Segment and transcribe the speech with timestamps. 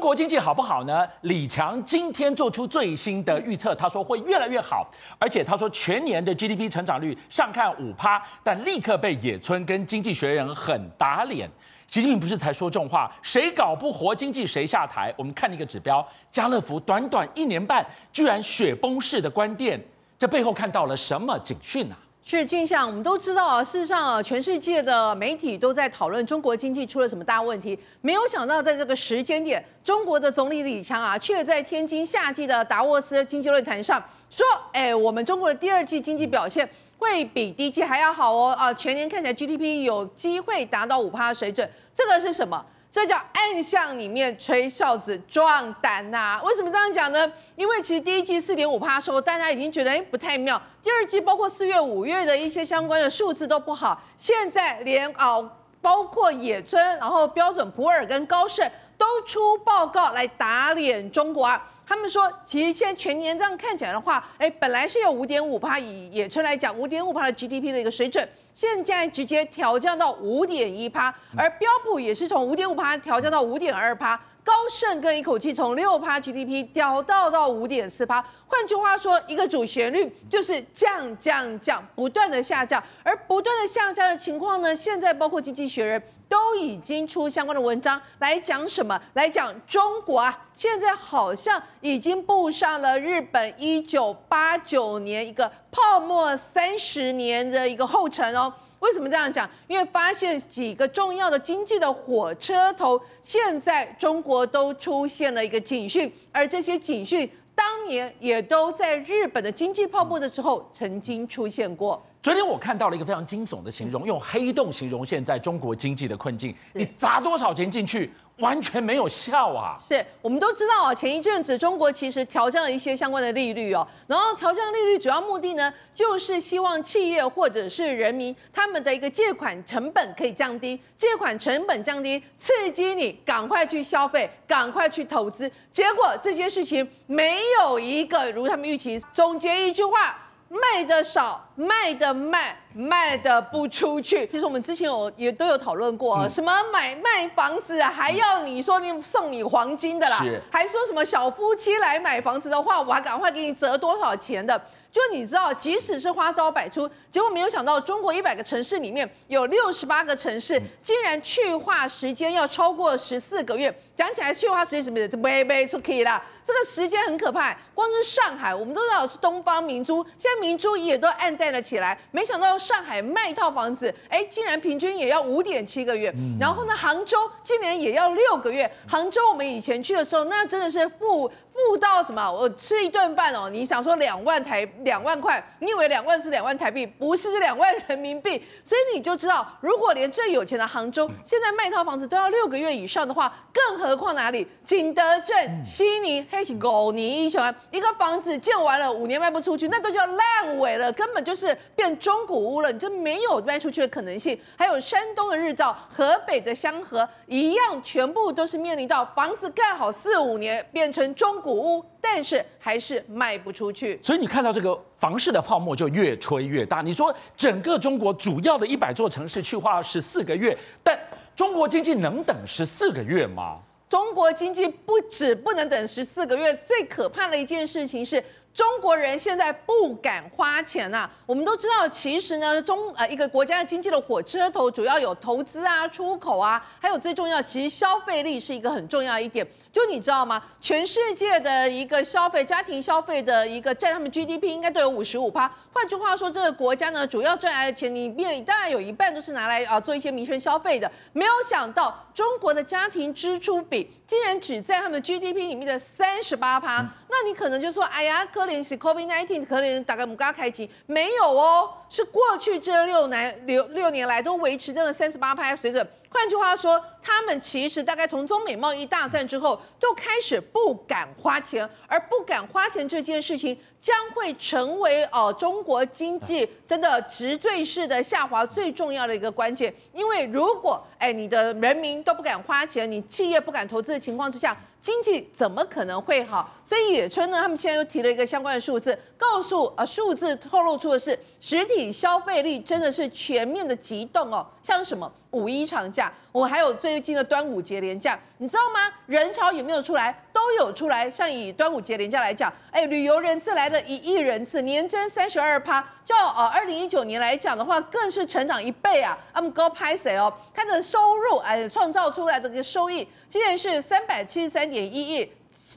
[0.00, 1.06] 中国经济好不好呢？
[1.20, 4.88] 李强今天做出最新的预测，他说会越来越好，
[5.18, 11.46] 而且他说全年的 GDP 成长率上看五趴，但立刻被野村跟经济学人狠打脸。
[11.86, 15.12] 习近平不是才说重话，谁搞不活经济谁下台。
[15.18, 19.78] 我们看一个指标，家乐福短短一年半居然雪崩式的关店，
[20.18, 21.98] 这背后看到了什么警讯啊？
[22.22, 27.76] 是俊相，我们都知道啊，事实上啊，全世界的媒体都在讨论中国经济出了什么大问题。
[28.02, 42.64] 没有想到，在这个时间点，中国的总理李强啊，却在天津夏季的达沃斯经济论坛上说：“哎，我们中国的第二季经济表现会比第一季还要好哦，啊，全年看起来 GDP 有机会达到五趴水准。”这个是什么？
[42.92, 46.40] 这叫暗巷里面吹哨子壮胆呐！
[46.42, 47.32] 为什么这样讲呢？
[47.54, 50.60] 因为其实第一季四点五趴的时候，大家已经觉得哎不太妙。
[50.82, 54.02] 第二季包括四月、五月的一些相关的数字都不好。
[54.16, 55.38] 现在连啊，
[55.80, 58.68] 包括野村，然后标准普尔跟高盛
[58.98, 61.64] 都出报告来打脸中国啊。
[61.86, 68.28] 他们说，其实现在全年这样看起来的话，哎，本来是有五点五趴，以野村来讲，五点五趴的 GDP 的一个水准。
[68.54, 78.24] 现在直接调降到五点一趴，而标普也是从五点五趴调降到五点二趴，高盛更一口气从六趴 GDP 调到到五点四趴。
[78.46, 86.02] 换句话说，一个主旋律就是降降降，不断的下降，而不断的下降的情况呢，现在包括经济学人。
[86.30, 88.98] 都已经出相关的文章来讲什么？
[89.14, 98.52] 来讲中国啊，现在好像已经步上了日本一九八九年一个泡沫三十年的一个后尘哦。
[98.78, 99.46] 为什么这样讲？
[99.66, 107.30] 因为发现几个重要的经济的火车头，现在中国都出现了一个警讯，而这些警讯
[107.60, 112.02] 当年也都在日本的经济泡沫的时候曾经出现过。
[112.22, 116.54] 昨天我看到了一个非常惊悚的形容，用黑洞形容现在中国经济的困境。
[116.72, 119.78] 你砸多少钱进去，完全没有效啊！
[119.86, 135.50] 是我们都知道啊，前一阵子中国其实调降了一些相关的利率哦，然后调降利率主要目的呢，就是希望企业或者是人民他们的一个借款成本可以降低，借款成本降低，刺激你赶快去消费，赶快去投资。
[135.72, 139.02] 结果这件事情没有一个如他们预期。
[139.12, 140.16] 总结一句话。
[140.50, 144.26] 卖的少，卖的慢，卖的不出去。
[144.26, 150.18] 其实我们之前有也都有讨论过，什么买卖房子还要你说你送你黄金的啦，
[150.50, 154.60] 还说什么小夫妻来买房子的话，我还赶快给你折多少钱的。
[154.90, 163.72] 就你知道，即使是花招百出，结果没有想到，中国一百个城市里面有六十八个城市竟然去化时间要超过十四个月。
[163.96, 166.22] 讲起来去化时间什么的，就微微就可以了。
[166.42, 171.96] 这个时间很可怕，光是上海，我们都知道是东方明珠，现在明珠也都暗淡了起来。
[172.10, 176.12] 没想到上海卖一套房子，哎，竟然平均也要五点七个月。
[176.40, 178.68] 然后呢，杭州今年也要六个月。
[178.88, 181.30] 杭州我们以前去的时候，那真的是富
[181.66, 182.30] 富到什么？
[182.30, 186.84] 我吃一顿饭哦，你想说两万台两万块，你以为两万是两万台币？
[186.84, 188.44] 不是，是两万人民币。
[188.64, 194.46] 所以你就知道，如果连最有钱的杭州现在卖一套房子都要六个月以上的话，更何况哪里？
[194.64, 196.26] 景德镇、悉尼。
[196.44, 197.38] 是狗你一球，
[197.70, 204.40] 一个房子建完了五年卖不出去，那都叫烂尾了，根本就是变中古屋了，你就没有卖出去的可能性。
[204.56, 213.98] 还有山东的日照、河北的香河一样，全部都是面临到房子盖好四五年变成中古屋，但是还是卖不出去。
[214.02, 216.80] 所以你看到这个房市的泡沫就越吹越大。
[216.82, 220.98] 你说整个中国主要的一百座城市去化十四个月，但
[221.34, 223.58] 中国经济能等十四个月吗？
[223.88, 228.22] 中国经济不止不能等十四个月，最可怕的一件事情是
[228.54, 231.10] 中国人现在不敢花钱呐、啊。
[231.26, 239.44] 我们都知道，其实呢，中呃一个国家的经济的火车头主要有投资啊、出口啊，还有最重要，其实消费力是一个很重要一点。
[239.72, 240.42] 就你知道吗？
[240.60, 245.50] 全世界的一个消费，家庭消费的一个占他们 GDP 应该都有五十五趴。
[245.72, 250.90] 换句话说，这个国家呢，主要赚来的钱里面，当然有一半都是拿来啊做一些民生消费的。
[251.12, 256.84] 没有想到，中国的家庭支出比竟然只在他们 GDP 里面的三十八趴。
[257.08, 265.86] 那你可能就说，哎呀，可能是 COVID-19，可能大概母嘎开机没有哦，是过去这六年六六年来都维持这个三十八趴水准。
[266.12, 279.72] 换句话说，他们其实大概从中美贸易大战之后，就开始不敢花钱，而不敢花钱这件事情，将会成为哦中国经济真的直坠式的下滑最重要的一个关键。
[279.94, 286.48] 因为如果哎你的人民都不敢花钱，你企业不敢投资的情况之下，经济怎么可能会好？
[286.66, 298.90] 所以野村呢，他们现在又提了一个相关的数字，告诉啊数字透露出的是，实体消费力真的是全面的急动哦，像什么五一长假，我还有最近的端午节连假，你知道吗？
[299.04, 300.18] 人潮有没有出来？
[300.32, 301.10] 都有出来。
[301.10, 309.18] 像以端午节连假来讲，哎，旅游人次来了一亿人次，年增三十二趴，较呃二零一九年来讲的话，更是成长一倍啊。
[309.34, 310.32] 他们高拍谁哦？
[310.54, 315.30] 它的收入哎，创造出来的这个收益，竟然是三百七十三点一亿。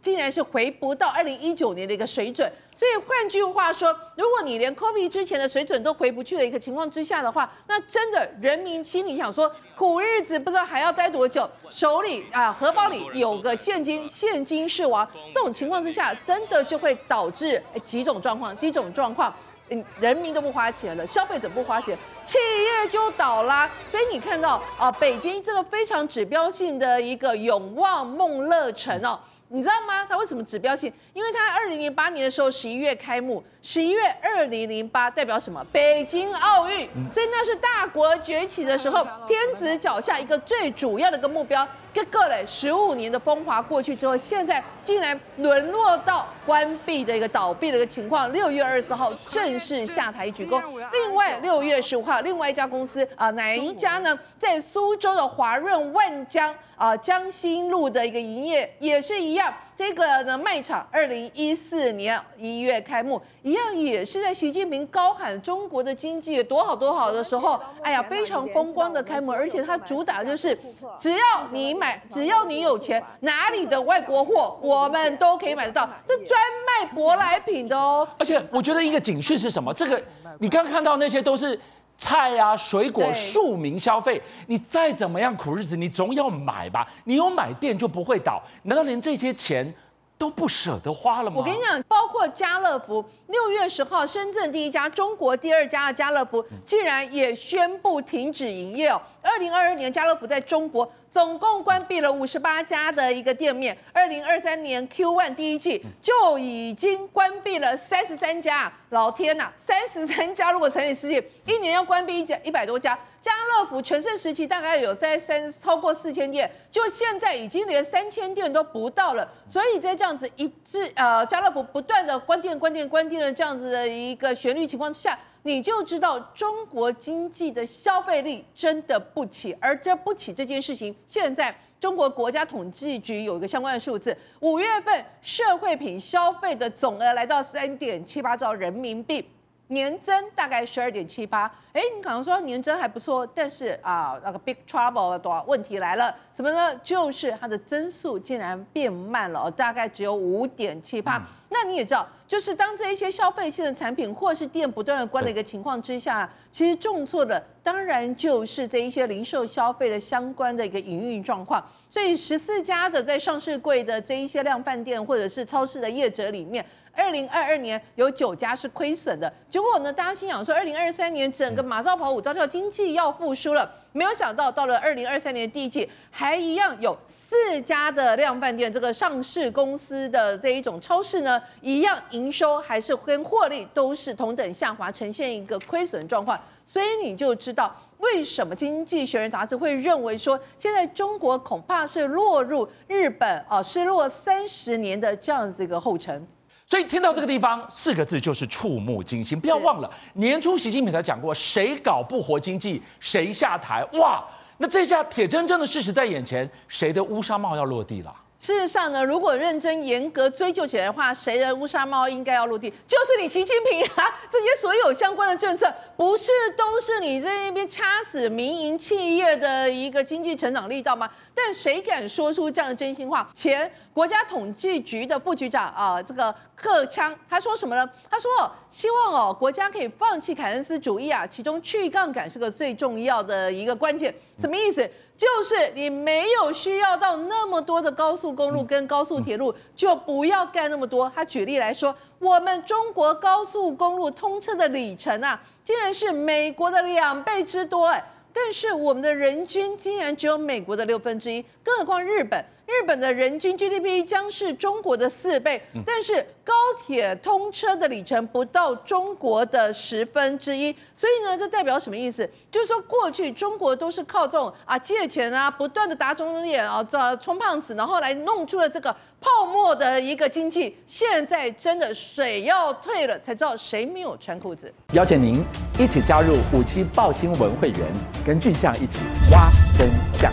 [0.00, 19.32] 竟然是回不到二零一九年的一个水准，所以换句话说，如果你连 COVID 之前的水准都回不去的一个情况之下的话，那真的人民心里想说苦日子不知道还要待多久，手里啊荷包里有个现金，现金是王，这种情况之下，真的就会导致几种状况，第一种状况，
[19.68, 23.70] 嗯，人民都不花钱了，消费者不花钱，企业就倒啦。
[23.90, 29.16] 所以你看到啊，北京这个非常指标性的一个永旺梦乐城哦。
[29.48, 30.04] 你知道吗？
[30.08, 30.92] 它为什么指标性？
[31.12, 35.64] 因为它二零零八年的时候十一月开幕，十一月二零零八代表什么？
[35.72, 41.66] 北京奥运，所以那是大国崛起的时候，天子脚下一个最主要的一个目标。
[41.96, 48.30] 这个嘞，十五年的风华过去之后，现在竟然沦落到关闭的一个倒闭的一个情况。
[48.34, 50.62] 六月二十四号正式下台鞠躬。
[50.92, 54.18] 另外，六月十五号，另外一家公司啊、呃，哪一家呢？
[54.38, 56.54] 在苏州的华润万江。
[56.76, 70.58] 啊，江心路的一个营业也是一样，这个呢卖场二零一四年一月开幕，一样也是在习近平高喊中国的经济多好多好的时候，哎呀，非常风光的开幕，而且它主打就是
[70.98, 71.18] 只要
[71.52, 78.08] 你买，只要你有钱，哪里的外国货我们都可以买得到，这专卖舶来品的哦。
[78.18, 79.74] 而且我觉得一个警讯是什么？
[79.74, 80.02] 这个
[80.38, 81.58] 你刚刚看到那些都是。
[81.98, 86.86] 菜啊，水果，庶民消费，你再怎么样苦日子，你总要买吧？
[87.04, 89.74] 你有买店就不会倒，难道连这些钱
[90.18, 91.36] 都不舍得花了吗？
[91.38, 99.00] 我跟你讲，包括家乐福，六月十号，深圳第一家、中国第二家的家乐福，竟然也宣布停止营业哦。
[99.22, 103.76] 二零二二年，家乐福在中国总共关闭了五十八家的一个店面。
[103.92, 112.98] 二零二三年 Q one 第一季就已经关闭了三十三家，老天呐，三十三家如果乘以十几，一年要关闭一家一百多家。
[113.26, 119.28] 家乐福全盛时期大概有在三超过四千店，就现在已经连三千店都不到了。
[119.50, 125.18] 所以在这样子一致呃，家乐福不断的关店、关店、关店的这样子的一个旋律情况之下。
[125.42, 139.24] 你就知道中国经济的消费力真的不起，而这不起这件事情，现在中国国家统计局有一个相关的数字，五月份社会品消费的总额来到三点七八兆人民币。
[139.68, 146.74] 年增大概十二点七八，哎，你可能说年增还不错，但是啊，那个 big trouble 的问题来了，什么呢？
[146.84, 151.20] 就是它的增速竟然变慢了，大概只有五点七八。
[151.48, 161.64] 那你也知道，就是当这一些消费性的产品或是店不断的关的一个情况之下，其实重挫的当然就是这一些零售消费的相关的一个营运状况。
[161.96, 166.62] 所以十四家的在上市柜的这一些量贩店或者是超市的业者里面。
[166.92, 176.94] 二零二二年有九家是亏损的，结果呢，大家心想说，二零二三年整个马照跑，五照跳，经济要复苏了，没有想到到了二零二三年第一季，还一样有
[177.30, 196.26] 四家的量贩店，这个上市公司的这一种超市呢，一样营收还是跟获利都是同等下滑，呈现一个亏损状况，所以你就知道为什么《经济学人》杂志会认为说，现在中国恐怕是落入日本啊失落三十年的这样子一个后尘。
[196.66, 199.38] 所以听到这个地方四个字就是触目惊心。
[199.38, 203.84] 不要忘了年初习近平才讲过，谁搞不活经济，谁下台。
[203.92, 204.24] 哇，
[204.58, 208.12] 那这下铁铮铮的事实在眼前，谁的乌纱帽要落地了？
[208.38, 214.14] 事实上呢，如果认真严格追究起来的话，谁的乌纱帽应该要落地，就是你习近平啊！
[214.30, 221.10] 这些所有相关的政策，不是都是你在那边掐死民营企业的一个经济成长力道吗？
[221.34, 223.28] 但谁敢说出这样的真心话？
[223.34, 227.88] 前国家统计局的副局长啊，这个贺强他说什么呢？
[228.10, 228.30] 他说
[228.70, 234.14] 希望哦，国家可以放弃凯恩斯主义啊，其中去杠杆是个最重要的一个关键。
[234.38, 234.88] 什么意思？
[235.16, 241.10] 就是你没有需要到那么多的高速公路跟高速铁路，就不要盖那么多。
[241.14, 252.44] 他举例来说，我们中国高速公路通车的里程啊，竟然是美国的两倍之多哎，但是我们的人均竟然只有美国的六分之一，更何况日本。
[252.66, 256.52] 日本的人均 GDP 将是中国的四倍，但是高
[256.84, 262.28] 铁通车的里程不到中国的十分之一，所以呢，这代表什么意思？
[262.50, 270.76] 就是说过去中国都是靠这种啊借钱啊，不断的打肿脸啊，这充胖子，然后来弄出了这个泡沫的一个经济。
[270.88, 274.72] 现在真的水要退了，才知道谁没有穿裤子。
[274.92, 275.44] 邀请您
[275.78, 277.80] 一起加入五七报新闻会员，
[278.26, 278.98] 跟俊相一起
[279.30, 280.32] 挖真相。